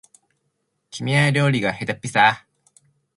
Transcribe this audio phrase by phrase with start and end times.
[0.89, 2.47] 君は料理がへたっぴさ